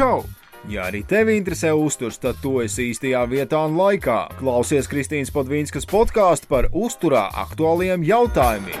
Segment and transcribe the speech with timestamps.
[0.00, 0.24] čau!
[0.68, 4.18] Ja arī tevi interesē uzturs, tad tu esi īstajā vietā un laikā.
[4.38, 8.80] Klausies Kristīnas Podvīnskas podkāstu par uzturā aktuāliem jautājumiem.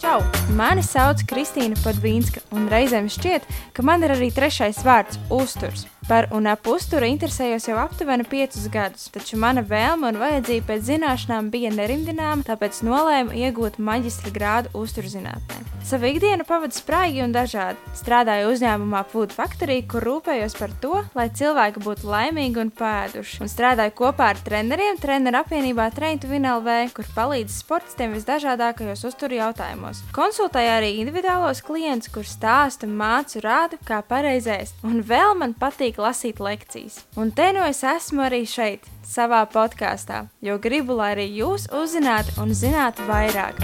[0.00, 0.18] Čau!
[0.56, 5.86] Mani sauc Kristīna Podvīnska, un reizēm šķiet, ka man ir arī trešais vārds- uzturs.
[6.10, 10.88] Par un ap uzturu interesējos jau aptuveni piecus gadus, taču mana vēlme un vajadzība pēc
[10.88, 15.70] zināšanām bija nerimdināma, tāpēc nolēmu iegūt maģistra grādu uzturzinātnē.
[15.86, 17.78] Savu ikdienu pavadu spraigi un dažādi.
[17.96, 23.38] Strādāju uzņēmumā Food Factory, kur rūpējos par to, lai cilvēki būtu laimīgi un pēduši.
[23.42, 29.38] Un strādāju kopā ar treneriem treneru apvienībā Train to Vinlv, kur palīdz sportistiem visdažādākajos uzturu
[29.40, 30.02] jautājumos.
[30.14, 34.84] Konsultēju arī individuālos klientus, kur stāstu, mācu, rādu, kā pareizēst.
[34.86, 37.02] Un vēl man patīk lasīt lekcijas.
[37.20, 42.36] Un te nu es esmu arī šeit, savā podkāstā, jo gribu, lai arī jūs uzzinātu
[42.42, 43.60] un zinātu vairāk.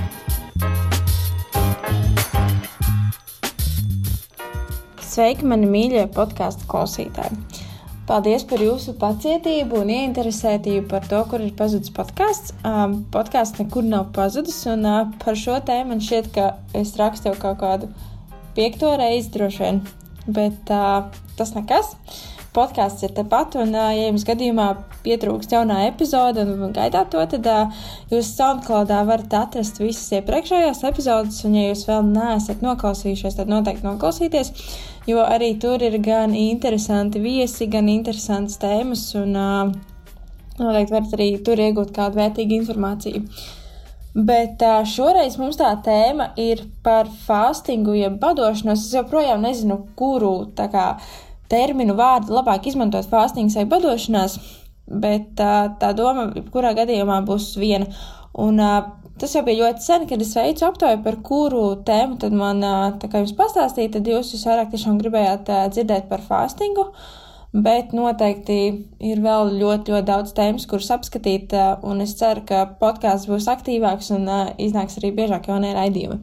[5.07, 7.65] Sveiki, mani mīļie podkāstu klausītāji!
[8.07, 12.53] Paldies par jūsu pacietību un ieinteresētību par to, kur ir pazudis podkāsts.
[12.63, 17.33] Um, podkāsts nekur nav pazudis, un uh, par šo tēmu man šķiet, ka es rakstu
[17.33, 17.89] jau kaut kādu
[18.55, 19.81] piekto reizi droši vien,
[20.27, 21.07] bet uh,
[21.39, 21.95] tas nekas.
[22.57, 24.71] Podkāsts ir tepat, un, ja jums gadījumā
[25.05, 27.49] pietrūkst jaunā epizode un gaidāt to, tad
[28.09, 33.85] jūs SoundCloudā varat atrast visas iepriekšējās epizodes, un, ja jūs vēl neesat noklausījušies, tad noteikti
[33.85, 34.55] noklausīties,
[35.11, 41.61] jo arī tur ir gan interesanti viesi, gan interesantas tēmas, un noteikti varat arī tur
[41.61, 43.25] iegūt kādu vērtīgu informāciju.
[44.17, 48.87] Bet šoreiz mums tā tēma ir par fastingu, jeb badošanos.
[48.87, 50.87] Es joprojām nezinu, kuru kā,
[51.53, 54.39] terminu vārdu labāk izmantot fastings vai badošanās,
[54.89, 57.91] bet tā doma, kurā gadījumā būs viena.
[58.33, 58.63] Un,
[59.17, 62.59] Tas jau bija ļoti sen, kad es veicu aptauju, par kuru tēmu tad man
[63.01, 66.85] tā kā jums pastāstīja, tad jūs visvairāk tiešām gribējāt dzirdēt par fastingu.
[66.85, 67.15] Uh,
[67.55, 68.59] Bet noteikti
[69.01, 71.55] ir vēl ļoti, ļoti daudz tēmas, kuras apskatīt,
[71.87, 74.27] un es ceru, ka podkāsts būs aktīvāks un
[74.61, 76.19] iznāks arī biežāk jaunie raidījumi.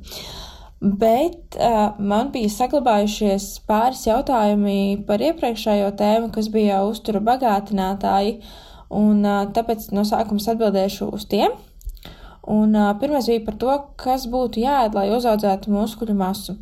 [0.84, 8.34] Bet uh, man bija saglabājušies pāris jautājumi par iepriekšējo tēmu, kas bija uztura bagātinātāji,
[8.92, 11.56] un uh, tāpēc no sākuma atbildēšu uz tiem.
[12.52, 16.58] Un, uh, pirmais bija par to, kas būtu jāēd, lai uzaudzētu muskuļu masu.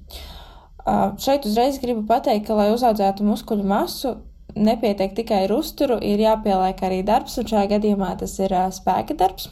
[0.86, 4.20] Uh, šeit uzreiz gribu pateikt, ka, lai uzaudzētu muskuļu masu,
[4.56, 9.18] nepietiek tikai ar uzturu, ir jāpieliek arī darbs, un šajā gadījumā tas ir uh, spēka
[9.20, 9.50] darbs.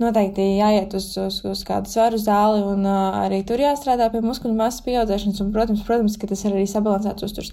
[0.00, 4.56] Noteikti jāiet uz, uz, uz kādu svaru zāli, un uh, arī tur jāstrādā pie muskuļu
[4.56, 7.52] masas pieaudzēšanas, un, protams, protams, ka tas ir arī sabalansēts uzturs.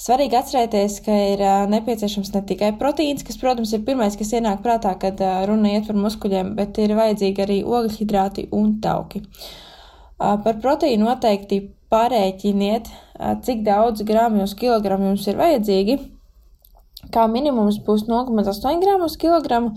[0.00, 4.64] Svarīgi atcerēties, ka ir uh, nepieciešams ne tikai proteīns, kas, protams, ir pirmais, kas ienāk
[4.64, 9.22] prātā, kad uh, runa iet par muskuļiem, bet ir vajadzīgi arī ogļhidrāti un tauki.
[10.16, 12.88] Uh, par proteīnu noteikti Pārēķiniet,
[13.46, 15.96] cik daudz gramu uz kilogramu jums ir vajadzīgi.
[17.14, 19.76] Kā minimums būs 0,8 gramu uz kilogramu,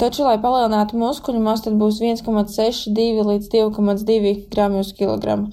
[0.00, 5.50] taču, lai palielinātu muskuļu masu, tad būs 1,62 līdz 2,2 gramu uz kilogramu.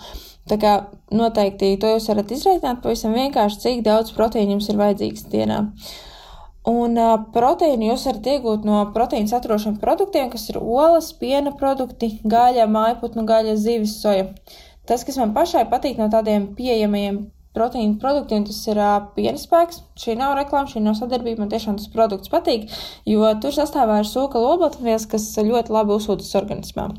[0.50, 0.76] Tā kā
[1.12, 5.60] noteikti to jūs varat izreikināt pavisam vienkārši, cik daudz proteīna jums ir vajadzīgs dienā.
[6.70, 12.14] Un uh, proteīnu jūs varat iegūt no proteīna saturošiem produktiem, kas ir olas, piena produkti,
[12.24, 14.30] gaļa, mājputnu gaļa, zivis, soja.
[14.30, 19.84] Uh, Tas, kas man pašai patīk no tādiem pieejamajiem proteīnu produktiem, tas ir uh, pienspēks.
[20.00, 21.44] Šī nav reklāma, šī nav sadarbība.
[21.44, 22.70] Man tiešām tas produkts patīk,
[23.10, 26.90] jo tur sastāvā ir sūka olbaltumvielas, kas ļoti labi uzsūtas organismā.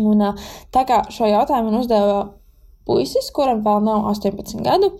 [0.00, 2.18] Un, uh, tā kā šo jautājumu man uzdeva
[2.88, 4.92] puisis, kuram vēl nav 18 gadu,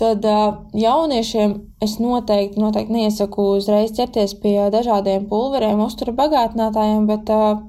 [0.00, 7.32] tad uh, jauniešiem es noteikti, noteikti neiesaku uzreiz ķerties pie dažādiem pulveriem, uztura bagātinātājiem, bet
[7.34, 7.62] uh,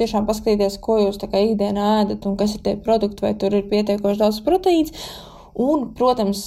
[0.00, 3.54] tiešām paskatīties, ko jūs tā kā ikdienā ēdat un kas ir tie produkti, vai tur
[3.54, 4.94] ir pietiekoši daudz proteīns.
[5.54, 6.44] Un, protams,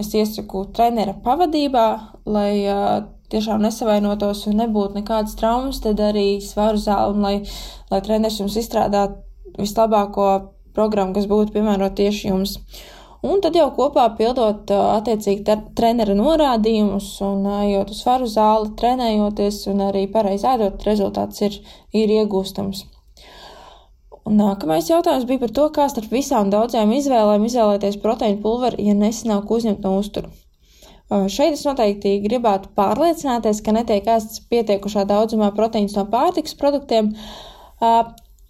[0.00, 1.86] es iesaku trenera pavadībā,
[2.28, 2.52] lai
[3.32, 7.36] tiešām nesavainotos un nebūtu nekādas traumas, tad arī svaru zāli, lai,
[7.90, 9.22] lai treneris jums izstrādātu
[9.58, 10.28] vislabāko
[10.76, 12.58] programmu, kas būtu piemērota tieši jums.
[13.26, 19.82] Un tad jau kopā pildot attiecīgi trenera norādījumus un ejot uz faru zāli, trenējoties un
[19.88, 21.56] arī pareizi ēdot, rezultāts ir,
[21.96, 22.84] ir iegūstams.
[24.26, 28.94] Un nākamais jautājums bija par to, kā starp visām daudzajām izvēlēm izvēlēties proteīnu pulveri, ja
[28.98, 30.30] nesanāk uzņemt no uzturu.
[31.06, 37.12] Šeit es noteikti gribētu pārliecināties, ka netiek ēsts pietiekušā daudzumā proteīns no pārtikas produktiem,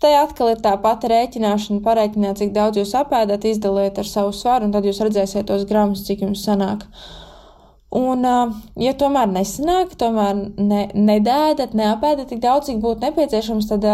[0.03, 4.69] Te atkal ir tā pati rēķināšana, pareiķināt, cik daudz jūs apēdat, izdaliet ar savu svaru,
[4.69, 6.85] un tad jūs redzēsiet tos gramus, cik jums sanāk.
[7.97, 8.27] Un,
[8.83, 13.87] ja tomēr nesanāk, tomēr ne, nedēdat, neapēdat tik daudz, cik būtu nepieciešams, tad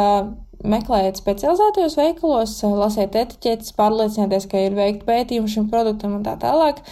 [0.67, 6.83] meklējiet specializētajos veikalos, lasiet etiķetes, pārliecinieties, ka ir veikti pētījumi šim produktam un tā tālāk.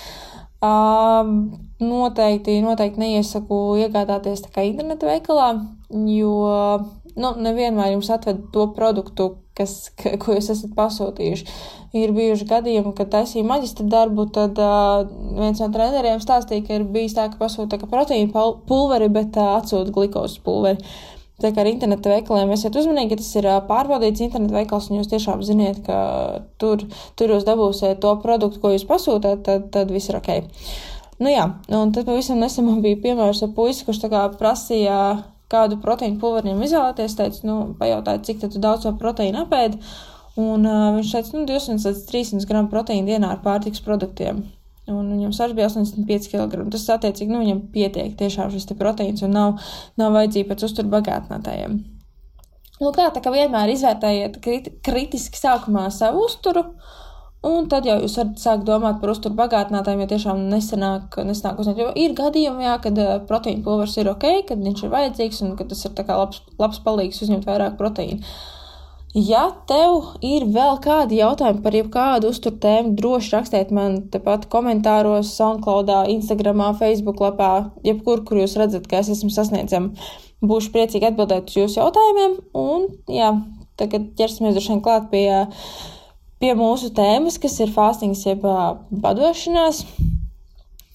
[1.81, 5.53] Noteikti, noteikti neiesaku iegādāties tā kā interneta veikalā,
[6.13, 6.35] jo
[7.19, 9.93] nu, nevienmēr jums atved to produktu, kas,
[10.23, 11.47] ko jūs esat pasūtījuši.
[12.01, 15.07] Ir bijuši gadījumi, kad taisīju maģistra darbu, tad uh,
[15.39, 19.95] viens no treneriem stāstīja, ka ir bijis tā, ka pasūta proteīna pulveri, bet uh, atsūta
[19.95, 20.85] glukozes pulveri.
[21.41, 25.41] Tā kā ar interneta veikaliem esiet uzmanīgi, tas ir pārbaudīts interneta veikals, un jūs tiešām
[25.47, 25.99] ziniet, ka
[26.61, 26.85] tur,
[27.17, 30.35] tur jūs dabūsiet to produktu, ko jūs pasūtāt, tad, tad viss ir ok.
[31.21, 31.47] Nu jā,
[31.77, 35.01] un tad pavisam nesen man bija piemērs ar puisi, kurš tā kā prasīja,
[35.51, 39.81] kādu proteīnu pulveriem izvēlēties, teica, nu, pajautāja, cik daudz to proteīnu apēdi,
[40.41, 44.45] un uh, viņš teica, nu, 200 līdz 300 gramu proteīnu dienā ar pārtiks produktiem
[44.95, 46.65] un viņam svars bija 85 kg.
[46.73, 51.79] Tas, attiecīgi, nu, viņam pietiek tiešām šis proteīns un nav, nav vajadzība pēc uzturu bagātinātājiem.
[52.81, 56.65] Nu, kā tā kā vienmēr izvērtējiet kriti, kritiski sākumā savu uzturu,
[57.47, 61.81] un tad jau jūs varat sākt domāt par uzturu bagātinātājiem, ja tiešām nesenāk, nesenāk uzņemt.
[61.81, 65.55] Jo ir gadījumi, jā, kad uh, proteīna pulvers ir ok, kad viņš ir vajadzīgs un
[65.59, 68.21] ka tas ir labs, labs palīgs uzņemt vairāk proteīnu.
[69.17, 75.33] Ja tev ir vēl kādi jautājumi par jebkādu uzturu tēmu, droši rakstiet man tepat komentāros,
[75.35, 79.91] SoundCloud, Instagram, Facebook lapā, jebkur, kur jūs redzat, ka es esmu sasniedzama.
[80.47, 83.33] Būšu priecīgi atbildēt uz jūsu jautājumiem, un jā,
[83.83, 85.27] tagad ķersimies droši vien klāt pie,
[86.41, 88.47] pie mūsu tēmas, kas ir fāstings jeb
[89.03, 89.85] padošanās.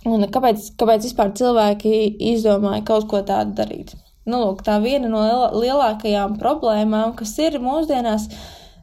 [0.05, 1.93] Un kāpēc, kāpēc vispār cilvēki
[2.33, 3.95] izdomāja kaut ko tādu darīt?
[4.25, 5.23] nu, lūk, tā viena no
[5.55, 8.27] lielākajām problēmām, kas ir mūsdienās,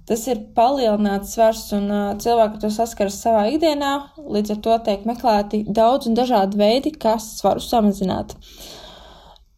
[0.09, 3.93] tas ir palielināts svars, un uh, cilvēki to saskaras savā ikdienā.
[4.23, 8.37] Līdz ar to tiek meklēti daudz un dažādi veidi, kā svaru samazināt.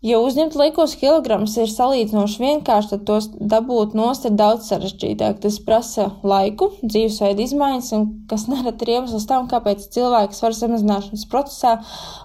[0.05, 5.39] Ja uzņemt liekos kilogramus ir salīdzinoši vienkārši, tad tos dabūt nost ir daudz sarežģītāk.
[5.41, 11.25] Tas prasa laiku, dzīvesveidu izmaiņas, un kas nereti ir iemesls tam, kāpēc cilvēks svaru samazināšanas
[11.33, 11.79] procesā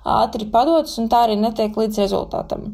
[0.03, 2.67] ātri padodas un tā arī netiek līdz rezultātam.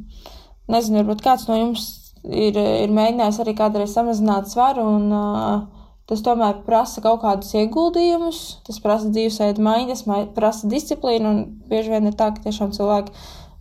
[0.73, 1.85] Nezinu, varbūt kāds no jums
[2.25, 8.43] ir, ir mēģinājis arī kādreiz samazināt svaru, un uh, tas tomēr prasa kaut kādus ieguldījumus,
[8.65, 13.13] tas prasa dzīvesveidu maiņas, prasa disciplīnu, un bieži vien ir tā, ka tiešām cilvēki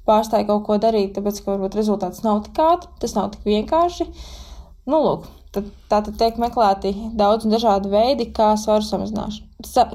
[0.08, 4.08] pārstāja kaut ko darīt, tāpēc, ka varbūt rezultāts nav tik ātri, tas nav tik vienkārši.
[4.90, 9.40] Nu, lūk, tad, tā tad tiek meklēti daudz un dažādi veidi, kā svaru samazināt.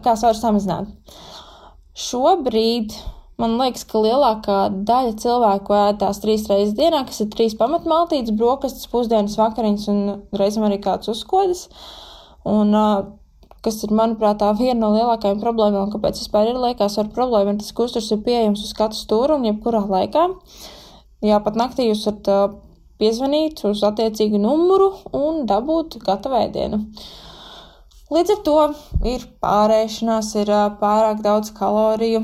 [0.03, 0.89] Kā svaru samazināt.
[1.99, 2.95] Šobrīd
[3.39, 8.33] Man liekas, ka lielākā daļa cilvēku ēd tās trīs reizes dienā, kas ir trīs pamatmaltītes,
[8.35, 10.01] brokastis, pusdienas, vakariņas un
[10.35, 11.61] reizēm arī kāds uzkodas.
[12.43, 12.75] Un,
[13.65, 17.61] kas ir, manuprāt, tā viena no lielākajām problēmām, kāpēc vispār ir liekas ar problēmu, ir
[17.61, 20.25] tas, ka uzturs ir pieejams uz katru stūru un jebkurā laikā.
[21.25, 22.59] Jā, pat naktī jūs varat
[22.99, 26.83] piezvanīt uz attiecīgu numuru un dabūt gatavu ēdienu.
[28.09, 28.59] Līdz ar to
[29.05, 32.23] ir pārēšanās, ir pārāk daudz kaloriju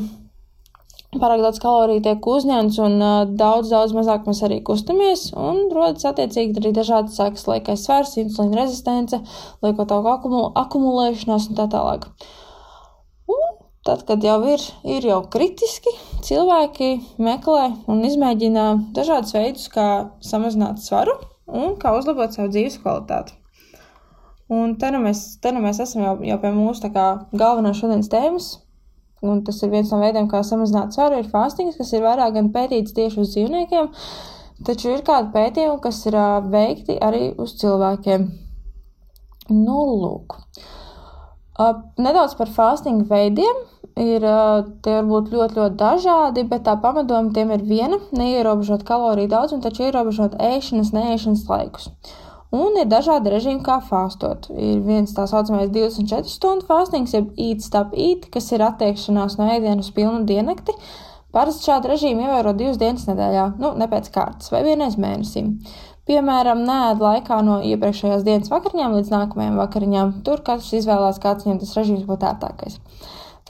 [1.22, 6.08] pārāk daudz kaloriju tiek uzņemts, un uh, daudz, daudz mazāk mēs arī kustamies, un rodas
[6.10, 9.20] attiecīgi arī dažādas sekas, liekais svars, insulīna rezistence,
[9.66, 12.10] lieko tauku akumul akumulēšanās un tā tālāk.
[13.32, 13.46] Un
[13.88, 14.66] tad, kad jau ir,
[14.98, 15.94] ir jau kritiski,
[16.26, 16.92] cilvēki
[17.22, 19.88] meklē un izmēģina dažādus veidus, kā
[20.26, 23.38] samazināt svaru un kā uzlabot savu dzīves kvalitāti.
[24.52, 28.52] Un te nu mēs, te nu mēs esam jau, jau pie mūsu galvenās šodienas tēmas
[29.24, 32.52] un tas ir viens no veidiem, kā samazināt svaru, ir fastings, kas ir vairāk gan
[32.56, 33.92] pētīts tieši uz dzīvniekiem,
[34.68, 36.18] taču ir kādi pētījumi, kas ir
[36.52, 38.28] veikti arī uz cilvēkiem.
[39.54, 40.40] Nu, lūk.
[42.02, 43.64] Nedaudz par fastinga veidiem.
[43.96, 44.26] Ir,
[44.84, 49.64] tie var būt ļoti, ļoti dažādi, bet tā pamatdoma tiem ir viena- neierobežot kaloriju daudzumu,
[49.64, 51.88] taču ierobežot ēšanas, neēšanas laikus.
[51.88, 54.48] Uh, Un ir dažādi režīmi, kā fāstot.
[54.54, 59.50] Ir viens tā saucamais 24 stundu fāstings, jeb eat stop eat, kas ir attiekšanās no
[59.56, 60.76] ēdienu uz pilnu diennakti.
[61.36, 65.44] Parasti šādu režīmu ievēro divas dienas nedēļā, nu, ne pēc kārtas, vai vienreiz mēnesī.
[66.06, 70.14] Piemēram, nēd laikā no iepriekšējās dienas vakariņām līdz nākamajām vakariņām.
[70.28, 72.78] Tur katrs izvēlās, kāds viņam tas režīms būtu ērtākais.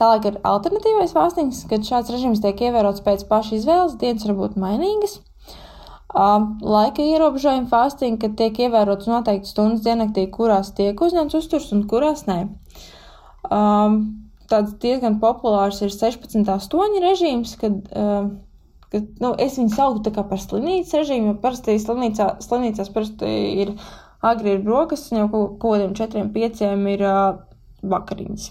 [0.00, 4.58] Tālāk ir alternatīvais fāstings, kad šāds režīms tiek ievērots pēc paša izvēles, dienas var būt
[4.60, 5.20] mainīgas.
[6.14, 12.24] Laika ierobežojumi fasting, kad tiek ievērots noteikti stundas diennaktī, kurās tiek uzņemts uzturs un kurās
[12.28, 12.38] nē.
[14.46, 17.80] Tāds diezgan populārs ir 16,8 režīms, kad,
[18.92, 23.32] kad nu, es viņu sauktu par slimnīcas režīmu, jo parasti slimnīcā, slimnīcās parasti
[23.64, 23.74] ir
[24.22, 26.62] agri ir brokastis, un jau kaut kādiem 4-5
[26.94, 27.04] ir
[27.82, 28.46] vakariņas.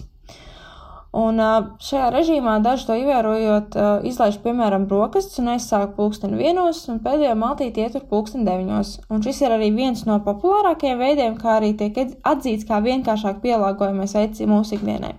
[1.16, 1.40] Un
[1.80, 7.86] šajā režīmā daži to ievērojot, izlaiž piemēram brokastis un aizsāk pulksteni vienos, un pēdējo maltīti
[7.86, 8.90] ietur pulksteni deviņos.
[9.08, 14.12] Un šis ir arī viens no populārākajiem veidiem, kā arī tiek atzīts kā vienkāršāk pielāgojamais
[14.18, 15.14] veids mūsu ikdienai.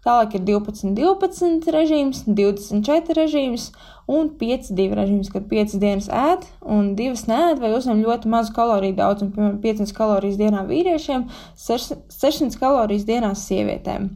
[0.00, 3.66] Tālāk ir 12, 12 režīms, 24 režīms
[4.08, 8.54] un 5, 2 režīms, kad 5 dienas ēd un 2 nēd vai uzņem ļoti mazu
[8.56, 11.28] kaloriju daudzumu, piemēram, 500 kalorijas dienā vīriešiem,
[11.68, 14.08] 600 kalorijas dienā sievietēm.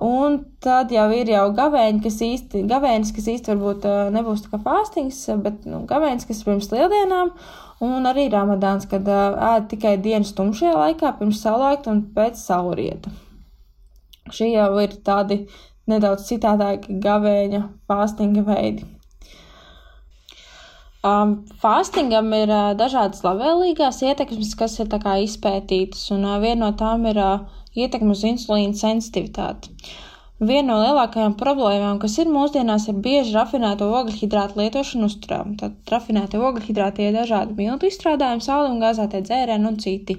[0.00, 4.60] Un tad jau ir jau gavēņi, kas īsti, gavēnis, kas īsti varbūt nebūs tā kā
[4.64, 7.34] fāstings, bet nu, gavēnis, kas pirms lieldienām,
[7.84, 13.12] un arī ramadāns, kad ēd tikai dienas tumšajā laikā, pirms saulaita un pēc saulrieta.
[14.32, 15.42] Šie jau ir tādi
[15.90, 18.88] nedaudz citādāki gavēņa fāstinga veidi.
[21.00, 27.06] Um, Fāstingam ir uh, dažādas labvēlīgās ietekmes, kas ir izpētītas, un uh, viena no tām
[27.08, 29.74] ir uh, ietekme uz insulīna sensitivitāti.
[30.40, 35.42] Viena no lielākajām problēmām, kas ir mūsdienās, ir bieži rafinēto ogļhidrātu lietošana uzturā.
[35.60, 40.16] Tad rafinētie ogļhidrāti ir dažādi miltu izstrādājumi, sāli un gāzētie dzērieni un citi.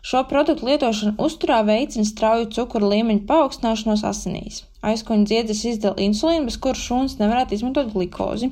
[0.00, 4.64] Šo produktu lietošana uzturā veicina strauju cukuru līmeņu paaugstināšanos asinīs.
[4.86, 8.48] Aizkuņa dziedzes izdala insulīnu, bez kuras šūnas nevarētu izmantot glikozi,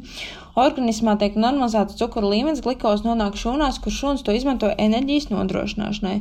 [0.59, 6.17] Organismā tiek normalizēts cukuru līmenis, glikoze nonāk šūnās, kur šūnas to izmanto enerģijas nodrošināšanai.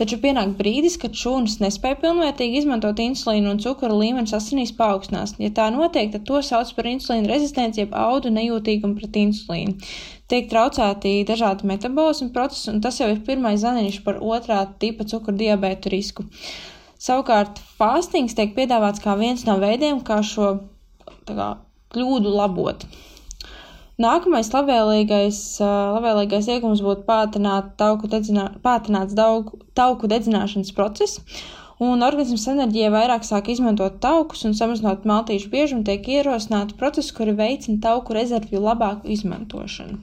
[0.00, 5.36] Taču pienāk brīdis, kad šūnas nespēja pilnvērtīgi izmantot insulīnu un cukuru līmenis asinīs paaugstinās.
[5.40, 9.78] Ja tā notiek, tad to sauc par insulīna rezistenci, jeb audu nejūtīgumu pret insulīnu.
[10.28, 15.40] Tiek traucēti dažādi metabolismu procesi, un tas jau ir pirmais zaniņš par otrā tipa cukuru
[15.46, 16.28] diabētu risku.
[16.98, 20.48] Savukārt, fāstings tiek piedāvāts kā viens no veidiem, kā šo
[21.28, 21.52] kā,
[21.94, 22.82] kļūdu labot.
[23.98, 31.22] Nākamais labvēlīgais, labvēlīgais iegums būtu pātrināt tauku, dedzinā, pātrināts daugu, tauku dedzināšanas process,
[31.82, 37.34] un organisms enerģija vairāk sāk izmantot taukus un samazinot maltīšu biežumu, tiek ierosināti procesi, kuri
[37.38, 39.98] veicina tauku rezervju labāku izmantošanu.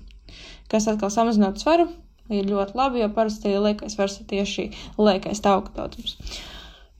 [0.72, 1.88] Kas atkal samazinot svaru,
[2.32, 6.18] ir ļoti labi, jo parasti liekais svars ir tieši liekais tauku daudzums.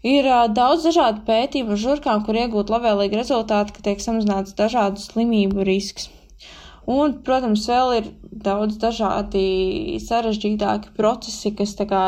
[0.06, 5.66] Ir uh, daudz dažādu pētījumu žurkām, kur iegūt labvēlīgi rezultāti, ka tiek samazināts dažādu slimību
[5.66, 6.12] risks.
[6.86, 8.10] Un, protams, vēl ir
[8.46, 12.04] daudz dažādi sarežģītāki procesi, kas kā,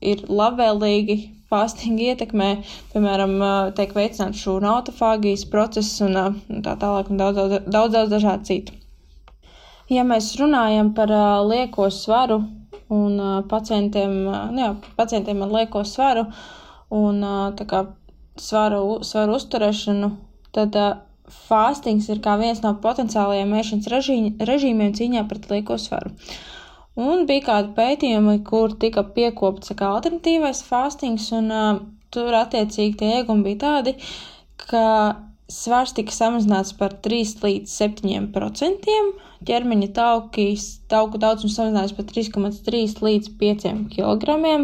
[0.00, 1.18] ir labvēlīgi
[1.52, 2.48] fāstinga ietekmē,
[2.94, 3.34] piemēram,
[3.76, 6.16] tiek veicināts šūnu autofāgijas process un,
[6.64, 8.78] tā tālāk un daudz, daudz, daudz, daudz dažādu citu.
[9.92, 11.12] Ja mēs runājam par
[11.44, 12.40] lieko svaru
[12.88, 13.20] un
[13.52, 14.18] pacientiem,
[14.56, 16.42] nu jā, pacientiem ar lieko svaru uh,
[17.58, 17.82] tā kā
[18.40, 20.10] svaru, svaru uzturēšanu,
[20.52, 20.76] tad
[21.32, 23.88] fāstings ir kā viens no potenciālajiem ēšanas
[24.50, 26.12] režīmiem cīņā pret lieko svaru.
[27.00, 31.78] Un bija kādi pētījumi, kur tika piekopts kā alternatīvais fāstings, un uh,
[32.12, 33.94] tur attiecīgi tie iegumi bija tādi,
[34.60, 34.82] ka
[35.52, 39.08] svars tika samazināts par 3 līdz 7 procentiem,
[39.48, 44.60] ķermeņa taukīs, tauku daudzums samazinājās par 3,3 līdz 5 kg.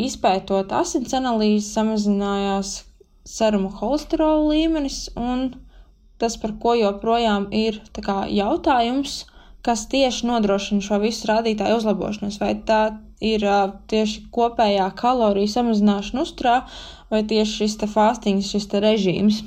[0.00, 2.70] Izpētot asins analīzes, samazinājās
[3.28, 5.50] seruma holesterola līmenis, un
[6.20, 9.26] tas, par ko joprojām ir kā, jautājums,
[9.64, 12.40] kas tieši nodrošina šo visu rādītāju uzlabošanos.
[12.40, 12.80] Vai tā
[13.20, 13.44] ir
[13.92, 16.56] tieši kopējā kaloriju samazināšana uzturā,
[17.12, 19.42] vai tieši šis te fāstings, šis režīms.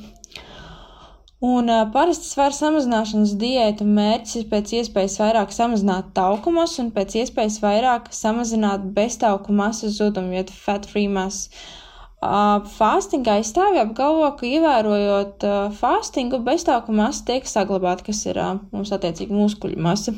[1.43, 6.91] Un uh, parasti svara samazināšanas diēta mērķis ir pēc iespējas vairāk samazināt tauku masu un
[6.95, 11.49] pēc iespējas vairāk samazināt beztauku masas zudumu, jeb fat free mass.
[11.51, 11.83] Uh,
[12.23, 15.43] Fāstingā izstāvja apgalvo, ka ievērojot
[15.79, 18.39] fāstingu, beztauku masa tiek saglabāta, kas ir
[18.71, 20.13] mums attiecīgi muskuļu masa.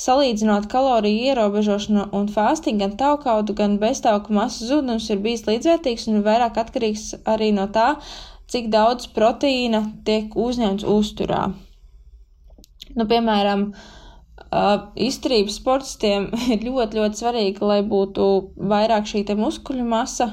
[0.00, 6.22] Salīdzinot kaloriju ierobežošanu un fāstingu, gan taukaudu, gan beztauku masas zudums ir bijis līdzvērtīgs un
[6.24, 7.92] vairāk atkarīgs arī no tā,
[8.50, 11.46] cik daudz proteīna tiek uzņemts uzturā.
[12.96, 13.70] Nu, piemēram,
[14.50, 18.24] Uh, izturības sportistiem ir ļoti, ļoti svarīgi, lai būtu
[18.72, 20.26] vairāk šī muskuļu masa,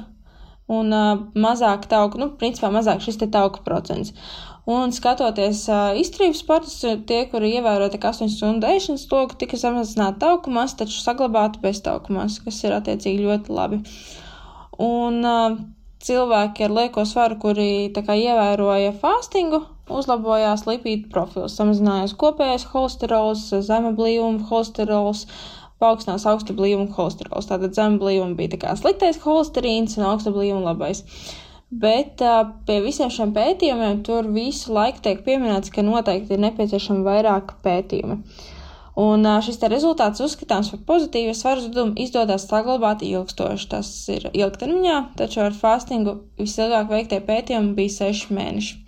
[0.66, 4.16] un uh, mazāk tauku, nu, principā mazāk šis te tauku procents.
[4.66, 10.26] Un skatoties uh, izturības sportus, tie, kuri ievēro tik 8 stundu ēšanas loku, tika samazināta
[10.26, 13.84] tauku masa, taču saglabāta bez tauku masa, kas ir attiecīgi ļoti labi.
[14.82, 15.62] Un uh,
[16.04, 23.94] cilvēki ar lieko svaru, kuri kā ievēroja fastingu, uzlabojās lipīdu profils, samazinājās kopējais holesterols, zema
[23.96, 27.50] blīvuma holesterols, uh, paaugstinās augsta blīvuma holesterols.
[27.50, 31.04] Tātad zem blīvuma bija kā sliktais holesterīns un augsta blīvuma labais.
[31.68, 37.04] Bet uh, pie visiem šiem pētījumiem tur visu laiku tiek pieminēts, ka noteikti ir nepieciešama
[37.08, 38.22] vairāk pētījumi.
[38.98, 43.68] Un šis rezultāts uzskatāms par pozitīvu, ja svaru zudumu izdodas saglabāt ilgstoši.
[43.70, 48.80] Tas ir ilgtermiņā, taču ar fastingu visilgāk veiktie pētījumi bija seši mēneši.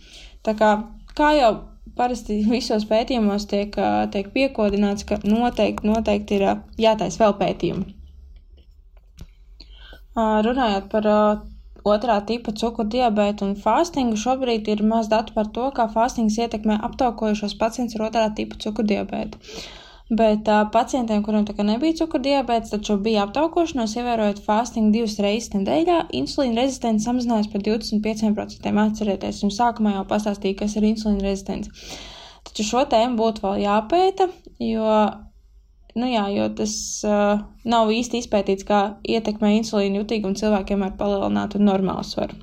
[0.48, 0.72] Tā kā,
[1.13, 1.51] kā jau
[2.00, 3.75] parasti visos pētījumos tiek,
[4.16, 6.46] tiek piekodināts, ka noteikti, noteikti ir
[6.82, 7.86] jātais vēl pētījumi.
[10.48, 11.08] Runājot par
[11.88, 17.56] otrā tipa cukurdibētu un fastingu, šobrīd ir maz datu par to, kā fastings ietekmē aptaukojušos
[17.62, 19.39] pacientus ar otrā tipa cukurdibētu.
[20.10, 25.51] Bet uh, pacientiem, kuriem tā kā nebija cukurdibēts, taču bija aptaukošanos, ievērojot fastingu divas reizes
[25.54, 28.72] nedēļā, insulīna rezistence samazinājās par 25%.
[28.86, 31.70] Atcerieties, jums sākumā jau pastāstīju, kas ir insulīna rezistence.
[32.48, 34.25] Taču šo tēmu būtu vēl jāpēta,
[34.66, 34.96] jo,
[36.01, 36.74] nu jā, jo tas
[37.06, 42.39] uh, nav īsti izpētīts, kā ietekmē insulīna jutīgumu cilvēkiem ar palielinātu normālu svaru.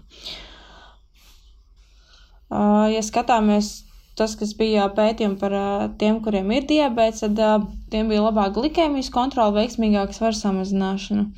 [2.46, 3.85] Uh, ja skatāmies
[4.16, 5.54] tas, kas bija pētījumi par
[6.00, 11.30] tiem, kuriem ir diabetes, tad tiem bija labāka glikēmijas kontrola, veiksmīgāka svara samazināšana.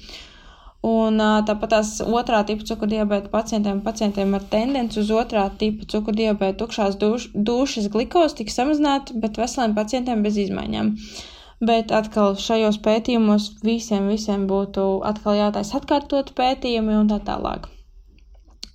[0.88, 6.94] Un tāpat tās otrā tipa cukurdiabēta pacientiem, pacientiem ar tendenci uz otrā tipa cukurdiabēta tukšās
[7.00, 10.92] duš, dušas glikos tika samazināta, bet veseliem pacientiem bez izmaiņām.
[11.68, 17.66] Bet atkal šajos pētījumos visiem, visiem būtu atkal jātaisa atkārtot pētījumi un tā tālāk.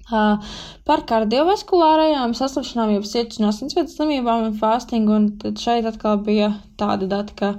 [0.10, 6.50] Par kardiovaskulārajām saslimšanām, jau sirds un asinsvadu slimībām un fastingu, un tad šeit atkal bija
[6.80, 7.52] tāda data, ka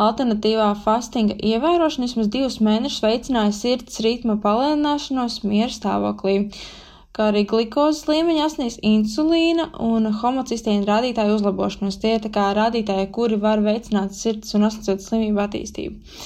[0.00, 6.38] alternatīvā fastinga ievērošana vismaz divus mēnešus veicināja sirds ritma palēnināšanos miera stāvoklī,
[7.16, 12.00] kā arī glikozes līmeņa asnīs insulīna un homocistīna rādītāju uzlabošanos.
[12.00, 16.18] Tie ir rādītāji, kuri var veicināt sirds un asinsvadu slimību attīstību.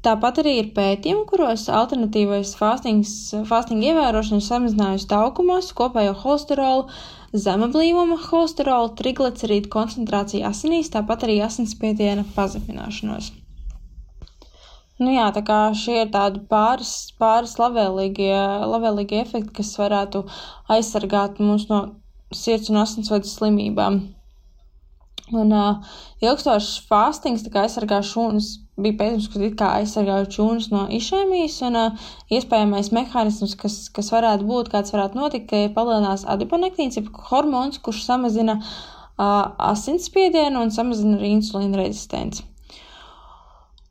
[0.00, 6.86] Tāpat arī ir pētījumi, kuros alternatīvais fastinga ievērošana ir samazinājusi taukumus, kopējo holesterolu,
[7.36, 13.28] zema blīvuma holesterolu, triglicerīdu koncentrāciju asinīs, tāpat arī asinsspiediena pazemināšanos.
[15.00, 18.34] Nu jā, tā kā šie ir tādi pāris, pāris labvēlīgie,
[18.72, 20.24] labvēlīgie efekti, kas varētu
[20.72, 21.82] aizsargāt mūs no
[22.36, 24.00] sirds un asinsvadu slimībām.
[25.30, 28.50] Un uh, ilgstošs fastings aizsargā šūnas
[28.84, 34.10] bija pētījums, kas it kā aizsargāja čūnas no išēmijas, un uh, iespējamais mehānisms, kas, kas
[34.14, 40.74] varētu būt, kāds varētu notikt, ka palielinās adiponektīns, jeb hormons, kurš samazina uh, asinsspiedienu un
[40.74, 42.46] samazina arī insulīna rezistenci.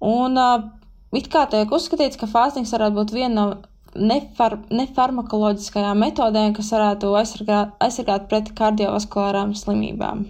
[0.06, 0.70] Un uh,
[1.16, 3.48] it kā tiek uzskatīts, ka fāstings varētu būt viena no
[3.96, 10.26] nefar, nefarmakoloģiskajām metodēm, kas varētu aizsargāt, aizsargāt pret kardiovaskulārām slimībām.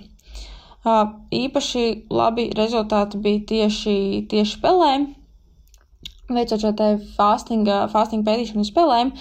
[0.85, 3.95] Īpaši labi rezultāti bija tieši,
[4.31, 5.09] tieši pelēm.
[6.29, 9.11] Veicot šo te fastinga, fastinga pētīšanu uz pelēm,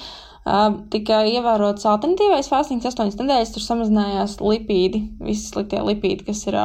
[0.92, 6.59] tika ievērots alternatīvais fastings 8 nedēļas, tur samazinājās lipīdi, visi sliktie lipīdi, kas ir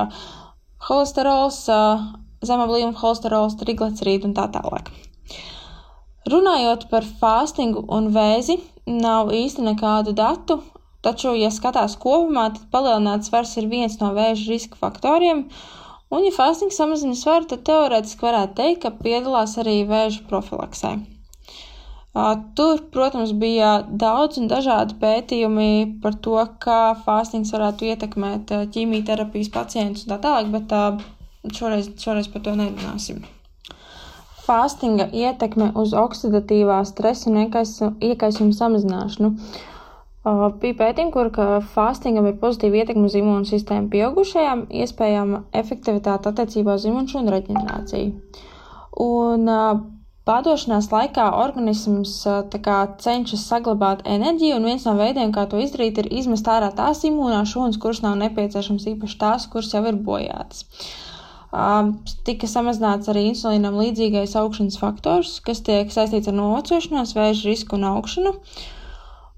[0.89, 1.63] holesterols,
[2.43, 4.91] zema blīvuma holesterols, triglicerīdi un tā tālāk.
[6.29, 10.59] Runājot par fastingu un vēzi, nav īsti nekādu datu,
[11.03, 15.47] Taču, ja skatās kopumā, tad palielināts svars ir viens no vēža riska faktoriem,
[16.07, 20.93] un, ja fastings samazina svaru, tad teorētiski varētu teikt, ka piedalās arī vēža profilaksē.
[22.53, 25.69] Tur, protams, bija daudz un dažādi pētījumi
[26.03, 32.45] par to, kā fastings varētu ietekmēt ķīmijterapijas pacientus un tā tālāk, bet šoreiz, šoreiz par
[32.45, 33.23] to nerunāsim.
[34.45, 39.33] Fastinga ietekme uz oksidatīvā stresa un iekaisuma samazināšanu.
[40.23, 41.29] Bija pētījumi, kur
[41.73, 48.39] fastingam ir pozitīva ietekme uz imūnu sistēmu pieaugušajām, iespējama efektivitāte attiecībā uz imūnšanu reģenerāciju.
[49.03, 49.51] Un
[50.23, 52.11] Pārdošanās laikā organisms
[52.63, 57.01] kā, cenšas saglabāt enerģiju, un viens no veidiem, kā to izdarīt, ir izmest ārā tās
[57.09, 60.63] imūnās šūnas, kuras nav nepieciešamas, īpaši tās, kuras jau ir bojātas.
[62.29, 67.83] Tika samazināts arī insulīnam līdzīgais augšanas faktors, kas tiek saistīts ar novecošanos, vēža risku un
[67.91, 68.33] augšanu.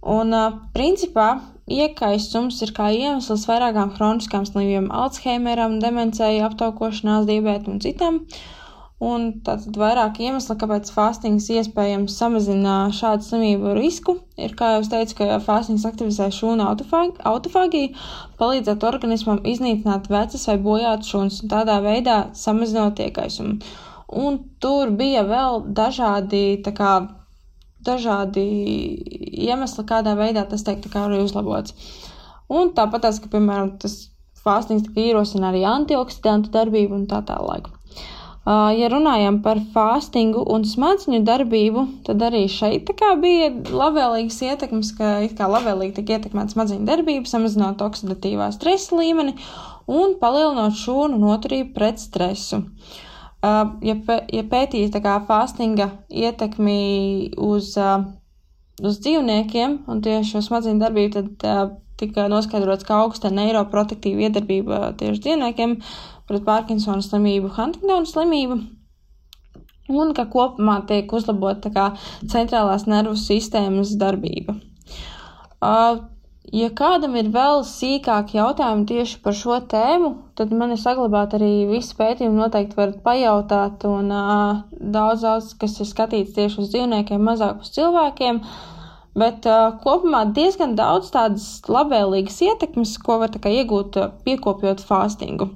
[0.06, 0.34] Un,
[0.76, 1.30] principā,
[1.66, 8.20] iekaisums ir kā iemesls vairākām chroniskām slimībām, Alzheimeram, demencei, aptaukošanās, diabētam un citām.
[9.06, 15.18] Un tātad vairāk iemesli, kāpēc fastings iespējams samazina šādu slimību risku, ir, kā jau teicu,
[15.18, 17.92] ka fastings aktivizē šūnu autofāgiju,
[18.40, 23.60] palīdzot organismam iznīcināt vecas vai bojātas šūnas un tādā veidā samazinot iekaisumu.
[24.16, 26.96] Un tur bija vēl dažādi, tā kā,
[27.86, 28.44] dažādi
[29.46, 31.76] iemesli, kādā veidā tas tiek arī uzlabots.
[32.52, 33.98] Un tāpat tās, ka, piemēram, tas
[34.46, 37.72] fāstings ierosina arī antioksidantu darbību un tā tālāk.
[38.46, 42.92] Ja runājam par fāstingu un smadzeņu darbību, tad arī šeit
[43.24, 49.34] bija labvēlīgas ietekmes, ka it kā labvēlīgi tika ietekmēta smadzeņu darbība, samazinot oksidatīvā stresa līmeni
[49.90, 52.62] un palielinot šūnu noturību pret stresu.
[52.62, 53.02] Uh,
[53.86, 53.96] ja,
[54.34, 54.94] ja pētīs
[55.28, 58.06] fastinga ietekmi uz, uh,
[58.82, 64.94] uz dzīvniekiem un tieši uz smadzeņu darbību, tad uh, tika noskaidrots, ka augsta neiroprotektīva iedarbība
[65.00, 65.78] tieši dzīvniekiem
[66.30, 68.60] pret Parkinsona slimību, Huntingtona slimību.
[69.96, 71.92] Un ka kopumā tiek uzlabota
[72.32, 74.58] centrālās nervu sistēmas darbība.
[75.62, 76.02] Uh,
[76.54, 81.50] Ja kādam ir vēl sīkāki jautājumi tieši par šo tēmu, tad man ir saglabāti arī
[81.70, 82.38] visi pētījumi.
[82.38, 87.74] Noteikti varat pajautāt, un uh, daudz, daudz, kas ir skatīts tieši uz dzīvniekiem, mazāk uz
[87.74, 88.44] cilvēkiem.
[89.18, 95.50] Bet uh, kopumā diezgan daudz tādas labvēlīgas ietekmes, ko var iegūt, piekopjot fastingu.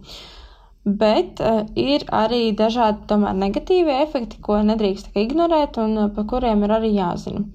[0.85, 6.65] Bet uh, ir arī dažādi tomēr negatīvi efekti, ko nedrīkst ignorēt un uh, par kuriem
[6.65, 7.45] ir arī jāzina.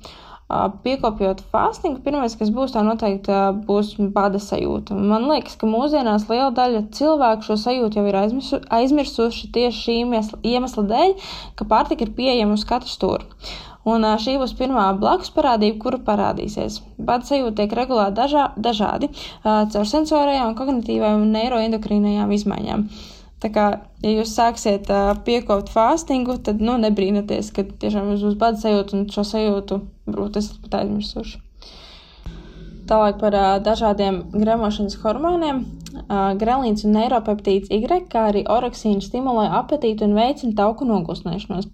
[0.44, 3.33] Uh, piekopjot fastingu, pirmais, kas būs, tā noteikti
[3.64, 4.92] būs bada sajūta.
[4.92, 9.94] Man liekas, ka mūsdienās liela daļa cilvēku šo sajūtu jau ir aizmirsu, aizmirsuši tieši šī
[10.52, 11.14] iemesla dēļ,
[11.57, 13.24] ka pārtika ir pieejama uz katru stūri.
[13.88, 16.83] Un šī būs pirmā blakus parādība, kura parādīsies.
[17.00, 19.09] Bada sajūta tiek regulēta dažā, dažādi
[19.44, 22.88] caur sensorajām, kognitīvajām un neiroendokrīnajām izmaiņām.
[23.44, 23.64] Tā kā,
[24.00, 28.96] ja jūs sāksiet uh, piekopt fastingu, tad nu, nebrīnaties, ka tiešām jūs būs bada sajūta
[28.96, 31.42] un šo sajūtu varbūt esat pat aizmirsuši.
[32.88, 35.61] Tālāk par uh, dažādiem gremošanas hormoniem.
[35.94, 41.68] Uh, grelīns un neiropeptīds Y, kā arī oroksīns stimulē apetītu un veicina tauku nogusnēšanos.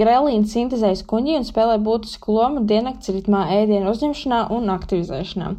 [0.00, 5.52] Grelīns sintēzējas kuņģī un spēlē būtisku lomu diennakts ritmā ēdienu uzņemšanā un aktivizēšanā.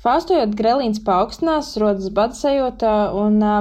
[0.00, 3.58] Fastojot, grelīns paaugstinās, rodas bada sajūta un uh,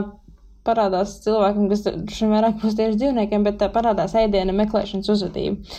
[0.70, 5.74] parādās cilvēkam, kas šim vairāk būs tieši dzīvniekiem, bet parādās ēdiena meklēšanas uzvedība.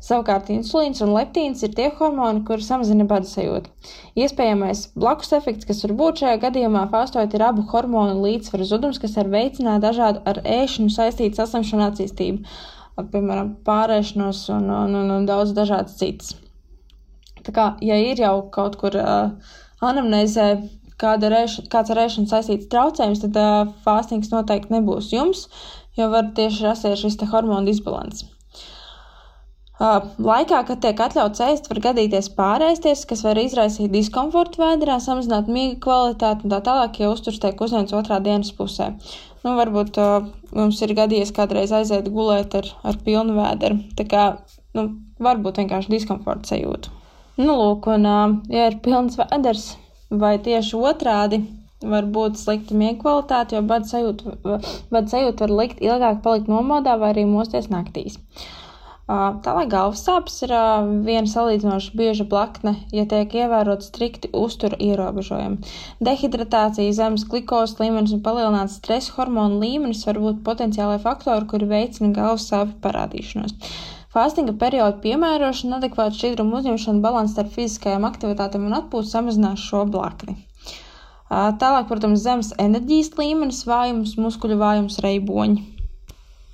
[0.00, 3.68] Savukārt insulīns un leptīns ir tie hormoni, kuri samazina bada sajūtu.
[4.22, 9.18] Iespējamais blakus efekts, kas var būt šajā gadījumā, fastojot, ir abu hormonu līdzsvaru zudums, kas
[9.20, 12.56] var veicināt dažādu ar ēšanu saistītu saslimšanu attīstību,
[13.12, 16.32] piemēram, pārēšanos un, un, un, un daudz dažādas citas.
[17.44, 19.52] Tā kā, ja ir jau kaut kur uh,
[19.84, 20.48] anamnēzē
[21.00, 25.46] kāda rēš, kāds ar ēšanu saistīts traucējums, tad uh, fāstings noteikti nebūs jums,
[25.98, 28.26] jo var tieši rasties šis hormonu disbalans.
[29.80, 35.48] Uh, laikā, kad tiek atļauts ēst, var gadīties pārēsties, kas var izraisīt diskomfortu vēdā, samazināt
[35.48, 38.90] miega kvalitāti un tā tālāk, ja uzturs tiek uzņemts otrā dienas pusē.
[39.40, 43.80] Nu, varbūt uh, mums ir gadījies kādreiz aiziet gulēt ar, ar pilnu vēderu.
[43.96, 44.24] Tā kā,
[44.76, 44.84] nu,
[45.16, 46.92] varbūt vienkārši diskomforta sajūta.
[47.40, 49.70] Nu, lūk, un, uh, ja ir pilns vēders,
[50.10, 51.42] vai tieši otrādi
[51.80, 54.38] var būt slikta miega kvalitāte, jo bada sajūta,
[54.92, 58.18] bada sajūta var likt ilgāk palikt nomodā vai arī mosties naktīs.
[59.10, 60.52] Tālāk galvas sāpes ir
[61.02, 65.72] viena salīdzinoši bieža blakne, ja tiek ievērot strikti uztura ierobežojumi.
[66.06, 72.12] Dehidratācija, zemes glukozes līmenis un palielināts stresa hormonu līmenis var būt potenciālai faktori, kuri veicina
[72.14, 73.56] galvas sāpju parādīšanos.
[74.10, 80.34] Fastinga perioda piemērošana, adekvāta šķidruma uzņemšana, balans starp fiziskajām aktivitātēm un atpūtu samazinās šo blakni.
[81.30, 85.62] Tālāk, protams, zemes enerģijas līmenis, vājums, muskuļu vājums, reiboņi.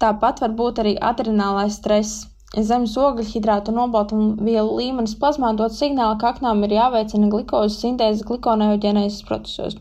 [0.05, 2.27] Tāpat var būt arī adrenālais stress.
[2.53, 9.25] Zemes ogļhidrātu un olbaltumvielu līmenis plazmā dod signālu, ka aknām ir jāveicina glukozes sintēze glikoneoģenēzes
[9.29, 9.81] procesos.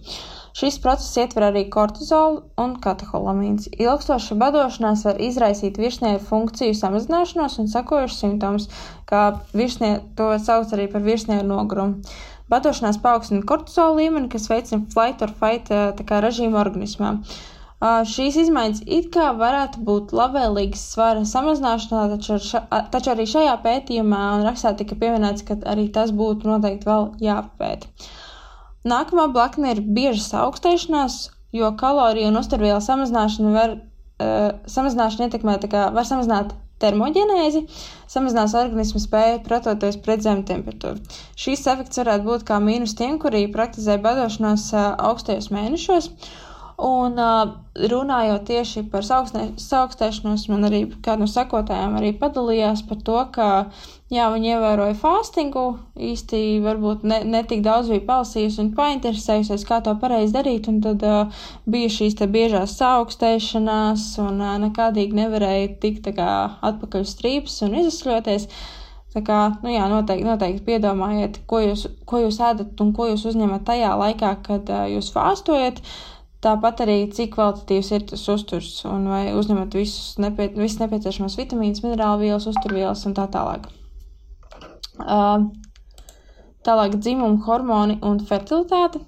[0.55, 3.67] Šis process ietver arī kortizolu un kateholamīns.
[3.75, 8.69] Ilgstoša badošanās var izraisīt virsnieku funkciju samazināšanos un sakojušas simptomus,
[9.09, 12.15] kā virsnie, to sauc arī par virsnieku nogurumu.
[12.53, 15.73] Badošanās paaugstina kortizola līmeni, kas veicina flight or fight
[16.29, 17.17] režīmu organismā.
[17.19, 22.61] Uh, šīs izmaiņas it kā varētu būt labvēlīgas svara samazināšanā, taču, ša,
[22.93, 27.91] taču arī šajā pētījumā un rakstā tika pieminēts, ka arī tas būtu noteikti vēl jāpēta.
[28.85, 31.17] Nākamā blakne ir biežas augstēšanās,
[31.57, 33.73] jo kaloriju un uzturvielu samazināšana var,
[34.21, 37.63] uh, samazināšana ietekmē, kā var samazināt termoģenēzi,
[38.11, 41.01] samazinās organismu spēju pretoties pret zemu temperatūru.
[41.39, 46.11] Šīs efekts varētu būt kā mīnus tiem, kuri praktizē badošanos uh, augstajos mēnešos.
[46.75, 47.53] Un uh,
[47.87, 53.47] runājot tieši par augstēšanos, man arī kāda no sekotājiem arī padalījās par to, ka
[54.11, 55.63] jā, viņi ievēroja fastingu,
[55.95, 60.81] īsti varbūt ne, ne tik daudz bija palasījusi un painteresējusies, kā to pareizi darīt, un
[60.83, 66.31] tad uh, bija šīs te biežās augstēšanās un uh, nekādīgi nevarēja tikt tā kā
[66.71, 68.49] atpakaļ strīpas un izsļoties.
[69.15, 73.23] Tā kā, nu jā, noteikti, noteikti piedomājiet, ko jūs, ko jūs ēdat un ko jūs
[73.31, 75.79] uzņemat tajā laikā, kad uh, jūs fāstojat.
[75.79, 76.11] Uh,
[76.45, 81.81] Tāpat arī cik kvalitatīvs ir tas uzturs un vai uzņemat visus, nepie, visus nepieciešamos vitamīnus,
[81.81, 83.65] minerālu vielas, uzturvielas un tā tālāk.
[85.01, 85.47] Uh,
[86.67, 89.01] tālāk dzimuma hormoni un fertilitāte.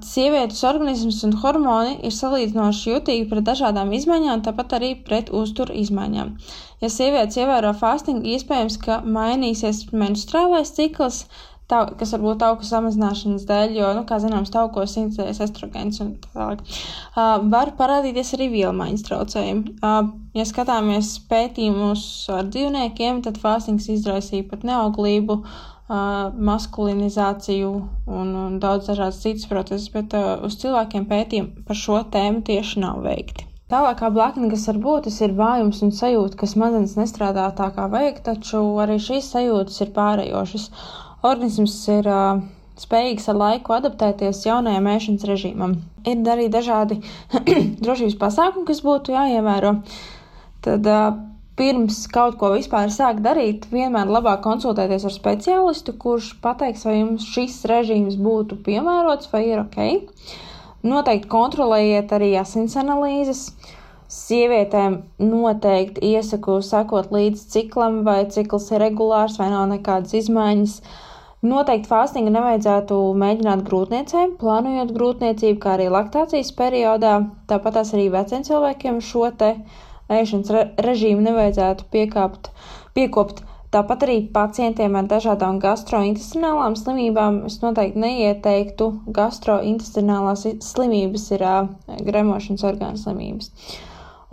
[0.00, 6.30] Sievietes organisms un hormoni ir salīdzinoši jutīgi pret dažādām izmaiņām, tāpat arī pret uzturu izmaiņām.
[6.80, 11.26] Ja sievietes ievēro fastingu, iespējams, ka mainīsies menstruālais cikls,
[11.68, 16.30] tā, kas varbūt tauku samazināšanas dēļ, jo, nu, kā zināms, taukos sintetējas estrogēns un tā
[16.34, 16.62] tālāk.
[16.64, 19.74] Uh, var parādīties arī vielmaiņas traucējumi.
[19.78, 22.04] Uh, ja skatāmies pētījumus
[22.34, 27.74] ar dzīvniekiem, tad fastings izraisīja pat neauglību, uh, maskulinizāciju
[28.06, 32.84] un, un daudz dažādas citas procesus, bet uh, uz cilvēkiem pētījumi par šo tēmu tieši
[32.86, 33.44] nav veikti.
[33.68, 37.84] Tālākā blakne, kas var būt, tas ir vājums un sajūta, ka smadzenes nestrādā tā kā
[37.92, 40.64] vajag, taču arī šīs sajūtas ir pārējošas.
[41.26, 42.42] Organisms ir uh,
[42.78, 45.78] spējīgs ar laiku adaptēties jaunajam ēšanas režīmam.
[46.06, 47.00] Ir arī dažādi
[47.82, 49.72] drošības pasākumi, kas būtu jāievēro.
[50.62, 51.08] Tad uh,
[51.58, 57.26] pirms kaut ko vispār sākt darīt, vienmēr labāk konsultēties ar speciālistu, kurš pateiks, vai jums
[57.26, 59.80] šis režīms būtu piemērots vai ir ok.
[60.86, 63.48] Noteikti kontrolējiet arī asins analīzes.
[64.08, 70.78] Sievietēm noteikti iesaku sekot līdz ciklam, vai cikls ir regulārs, vai nav nekādas izmaiņas.
[71.46, 77.18] Noteikti fastingu nevajadzētu mēģināt grūtniecēm, plānojot grūtniecību, kā arī laktācijas periodā.
[77.50, 82.50] Tāpat arī veciem cilvēkiem šo te uh, ēšanas re režīmu nevajadzētu piekāpt,
[82.96, 83.44] piekopt.
[83.68, 88.86] Tāpat arī pacientiem ar dažādām gastrointestinālām slimībām es noteikti neieteiktu.
[89.18, 91.68] Gastrointestinālās slimības ir uh,
[92.06, 93.52] gremošanas orgānu slimības.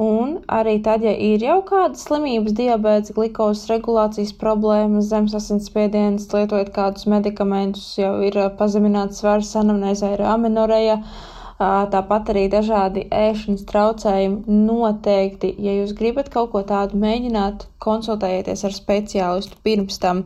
[0.03, 6.73] Un arī tad, ja ir jau kādas slimības, diabetes, glukozes regulācijas problēmas, zemes asinsspiediens, lietojot
[6.75, 10.99] kādus medikamentus, jau ir pazemināts svars, anamnēzē ir amenoreja.
[10.99, 18.65] Uh, Tāpat arī dažādi ēšanas traucējumi noteikti, ja jūs gribat kaut ko tādu mēģināt, konsultējieties
[18.67, 20.25] ar speciālistu pirms tam,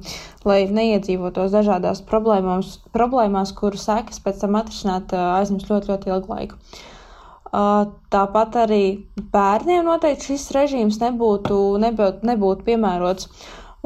[0.49, 6.58] lai neiedzīvotos dažādās problēmās, problēmās kuru sekas pēc tam atrisināt aizņems ļoti, ļoti ilgu laiku.
[7.49, 8.83] Tāpat arī
[9.33, 13.29] bērniem noteikti šis režīms nebūtu, nebūtu, nebūtu piemērots.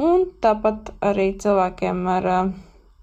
[0.04, 2.28] Un tāpat arī cilvēkiem ar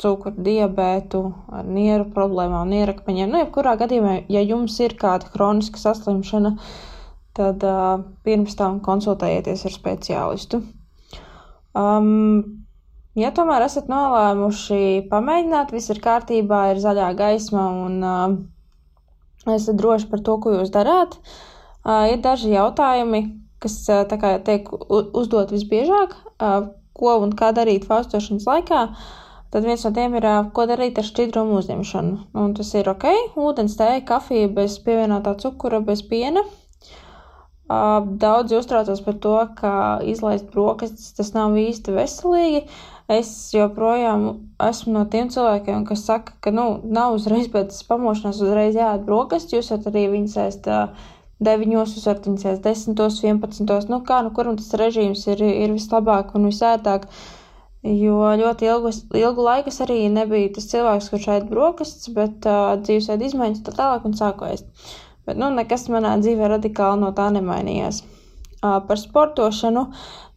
[0.01, 1.21] cukuru diabētu,
[1.53, 3.31] ar nieru problēmām, nierakmeņiem.
[3.31, 6.55] Nu, jebkurā gadījumā, ja jums ir kāda kroniska saslimšana,
[7.37, 10.61] tad uh, pirms tam konsultējieties ar speciālistu.
[11.77, 12.63] Um,
[13.17, 18.35] ja tomēr esat nolēmuši pamēģināt, viss ir kārtībā, ir zaļā gaisma un uh,
[19.49, 23.23] esat droši par to, ko jūs darāt, uh, ir daži jautājumi,
[23.63, 28.85] kas uh, kā, tiek uzdot visbiežāk, uh, ko un kā darīt faustošanas laikā.
[28.91, 29.19] Uh,
[29.51, 30.25] Tad viens no tiem ir,
[30.55, 32.13] ko darīt ar šķidrumu uzņemšanu.
[32.39, 36.45] Un tas ir ok, ūdens, tēja, kafija bez pievienotā cukura, bez piena.
[38.21, 39.73] Daudzi uztraucas par to, ka
[40.07, 42.63] izlaist brokastis tas nav īsti veselīgi.
[43.11, 44.29] Es joprojām
[44.67, 49.57] esmu no tiem cilvēkiem, kas saka, ka nu, nav uzreiz pēc pamošanās uzreiz jāēd brokastis.
[49.57, 50.71] Jūs varat arī viņas ēst
[51.41, 53.91] deviņos, jūs varat viņas ēst desmitos, vienpadsmitos.
[53.91, 57.07] Nu kā, nu kuram tas režīms ir, ir vislabāk un visērtāk.
[57.07, 57.37] Uh,
[57.81, 62.75] Jo ļoti ilgus, ilgu laiku es arī nebiju tas cilvēks, kurš ēd brokastis, bet uh,
[62.77, 64.67] dzīvesveida izmaiņas tā tālāk un sāku ēst.
[65.25, 68.03] Bet nu, nekas manā dzīvē radikāli no tā nemainījās.
[68.61, 69.87] Uh, par sportošanu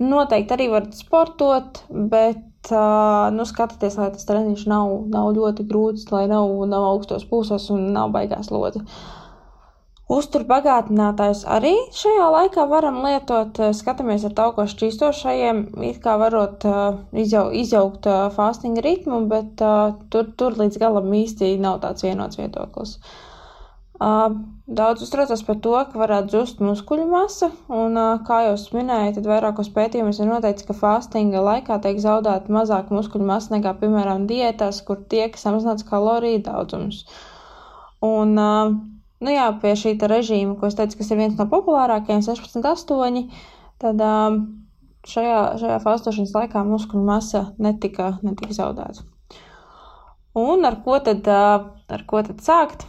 [0.00, 2.40] noteikti arī varat sportot, bet
[2.72, 7.68] uh, nu, skatieties, lai tas treniņš nav, nav ļoti grūts, lai nav, nav augstos pulsos
[7.74, 8.84] un nav baigās lodzi.
[10.14, 17.46] Uzturbagātinātājus arī šajā laikā varam lietot, skatāmies ar tauko šķīstošajiem, it kā varot uh, izjau,
[17.56, 22.98] izjaukt uh, fastinga ritmu, bet uh, tur, tur līdz galam īsti nav tāds vienots viedoklis.
[22.98, 23.33] Uh,
[24.00, 29.70] daudz uztraucas par to, ka varētu zust muskuļu masa, un, kā jau minēju, tad vairākos
[29.74, 35.04] pētījumos ir noteikts, ka fastinga laikā tiek zaudēta mazāk muskuļu masa nekā, piemēram, diētās, kur
[35.10, 37.04] tiek samazināts kaloriju daudzums.
[38.04, 38.34] Un,
[39.24, 43.20] Nu jā, pie šī režīma, ko es teicu, kas ir viens no populārākajiem, 16,8,
[43.80, 44.02] tad
[45.08, 49.06] šajā, šajā faustošanas laikā muskuļu masa netika, netika zaudēta.
[50.36, 52.84] Un ar ko tad, ar ko tad sākt?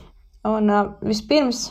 [0.46, 1.70] Un uh, vispirms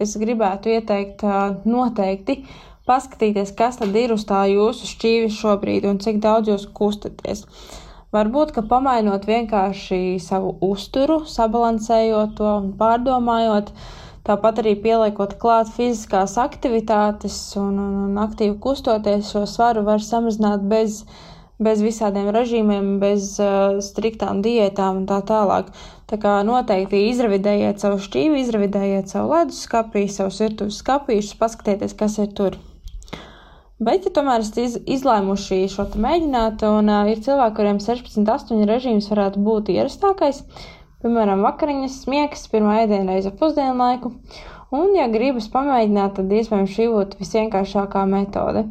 [0.00, 2.42] es gribētu ieteikt uh, noteikti
[2.88, 7.46] paskatīties, kas tad ir uz tā jūsu šķīvis šobrīd un cik daudz jūs kustaties.
[8.10, 13.70] Varbūt, ka pamainot vienkārši savu uzturu, sabalansējot to un pārdomājot,
[14.30, 20.66] Tāpat arī pieliekot klāt fiziskās aktivitātes un, un, un aktīvi kustoties, šo svaru var samazināt
[20.68, 21.00] bez,
[21.56, 25.72] bez visādiem režīmiem, bez uh, striktām diētām un tā tālāk.
[26.10, 32.18] Tā kā noteikti izravidējiet savu šķīvi, izravidējiet savu ledus skapī, savus virtuves skapīšus, paskatieties, kas
[32.18, 32.56] ir tur.
[33.80, 38.26] Bet, ja tomēr esat iz, izlēmuši šo te mēģināt, un uh, ir cilvēki, kuriem 16,
[38.28, 40.42] 8 režīms varētu būt ierastākais,
[41.00, 44.10] piemēram, vakariņas, smiegs, pirmā ēdienreize pusdienu laiku.
[44.74, 48.66] Un, ja gribas pamēģināt, tad iespējams šī būtu visvienkāršākā metode.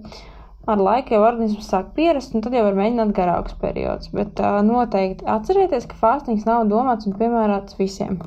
[0.69, 4.11] Ar laiku jau organisms sāk pierast, un tad jau var mēģināt garākus periodus.
[4.13, 8.19] Bet uh, noteikti atcerieties, ka fāstings nav domāts un piemērots visiem.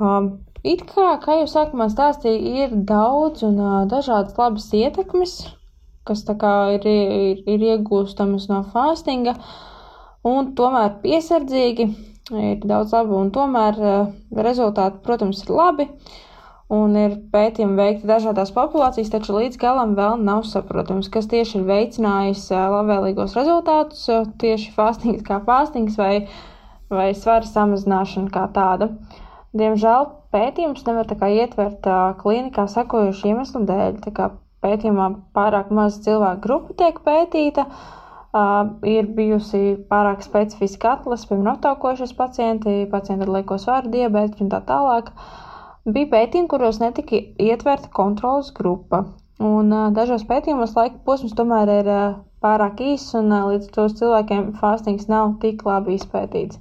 [0.00, 0.30] Um,
[0.64, 5.36] it kā, kā jau sākumā stāstīju, ir daudz un uh, dažādas labas ietekmes,
[6.08, 9.36] kas ir, ir, ir iegūstamas no fāstinga,
[10.24, 11.88] un tomēr piesardzīgi
[12.32, 14.12] ir daudz labu, un tomēr uh,
[14.48, 15.88] rezultāti, protams, ir labi.
[16.72, 21.66] Un ir pētījumi veikti dažādās populācijas, taču līdz galam vēl nav saprotams, kas tieši ir
[21.68, 26.14] veicinājis uh, labvēlīgos rezultātus, uh, tieši fāstings kā fāstings vai,
[26.88, 28.88] vai svara samazināšana kā tāda.
[28.88, 29.20] Uh,
[29.54, 34.00] Diemžēl pētījums nevar tā kā ietvert uh, klīnikā sekojušu iemeslu dēļ.
[34.02, 34.30] Tā kā
[34.66, 42.16] pētījumā pārāk maza cilvēku grupa tiek pētīta, uh, ir bijusi pārāk specifiska atlase, piemēram, aptaukojušies
[42.18, 45.14] pacienti, pacienti ar lieko svaru, diabētu un tā tālāk.
[45.84, 49.02] Bija pētījumi, kuros netika ietverta kontrolas grupa.
[49.44, 53.74] Un uh, dažos pētījumos laika posms tomēr ir uh, pārāk īss, un uh, līdz ar
[53.74, 56.56] to cilvēkiem fāstings nav tik labi izpētīts.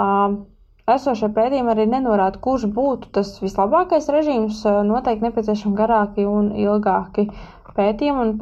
[0.00, 0.40] Uh,
[0.90, 7.28] Esošie pētījumi arī nenorāda, kurš būtu tas vislabākais režīms, noteikti nepieciešami garāki un ilgāki
[7.76, 8.32] pētījumi, un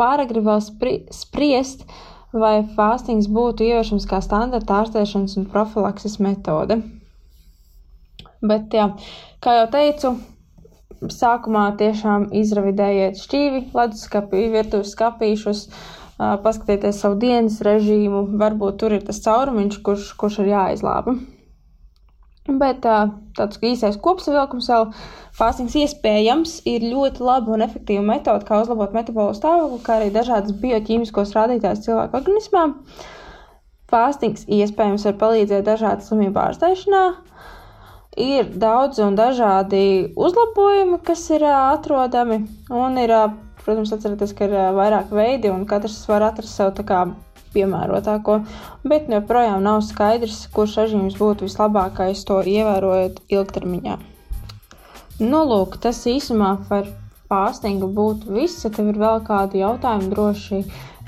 [0.00, 1.84] pāragri vēl spri, spriest,
[2.32, 6.80] vai fāstings būtu ieviešams kā standarta ārstēšanas un profilakses metode.
[8.38, 8.90] Bet, jā,
[9.42, 10.12] kā jau teicu,
[11.10, 15.64] sākumā tiešām izravidējiet šķīvi, leduskapī, virtuves skapīšus,
[16.18, 21.14] paskatieties savu dienas režīmu, varbūt tur ir tas caurumiņš, kurš, kurš ir jāizlāpa.
[22.48, 22.80] Bet
[23.36, 24.86] tāds īsais kopsavilkums vēl
[25.36, 30.56] fāstings iespējams ir ļoti laba un efektīva metode, kā uzlabot metabolo stāvokli, kā arī dažādas
[30.62, 32.64] bioķīmiskos rādītājus cilvēku organismā.
[33.92, 37.04] Fāstings iespējams var palīdzēt dažādu slimību ārstēšanā.
[38.18, 42.40] Ir daudz un dažādi uzlabojumi, kas ir atrodami,
[42.74, 43.14] un ir,
[43.62, 47.04] protams, atcerieties, ka ir vairāk veidi, un katrs var atrast sev tā kā
[47.54, 48.40] piemērotāko,
[48.90, 53.98] bet joprojām nav skaidrs, kurš režīms būtu vislabākais to ievērojot ilgtermiņā.
[55.18, 56.90] Nu, lūk, tas īsumā par
[57.30, 58.64] pārstingu būtu viss.
[58.64, 60.60] Ja tev ir vēl kādi jautājumi, droši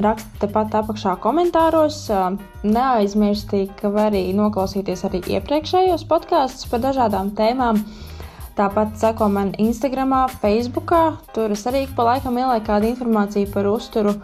[0.04, 2.02] raksti tepat apakšā komentāros.
[2.64, 7.82] Neaizmirsti, ka var arī noklausīties arī iepriekšējos podkāstus par dažādām tēmām.
[8.58, 10.92] Tāpat seko man Instagram, Facebook.
[11.34, 14.18] Tur es arī pa laikam ielieku kādu informāciju par uzturu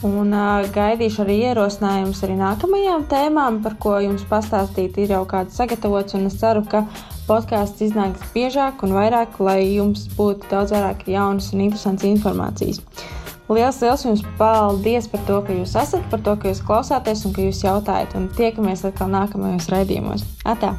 [0.00, 4.96] Un uh, gaidīšu arī ierosinājumus arī nākamajām tēmām, par ko jums pastāstīt.
[4.96, 6.86] Ir jau kāds sagatavots, es ceru, ka
[7.26, 12.80] podkāsts iznāks biežāk un vairāk, lai jums būtu daudz vairāk jaunas un interesantas informācijas.
[13.50, 17.34] Lielas, liels jums paldies par to, ka jūs esat, par to, ka jūs klausāties un
[17.34, 18.14] ka jūs jautājat.
[18.14, 20.22] Un tiekamies atkal nākamajos raidījumos.
[20.46, 20.76] Atā!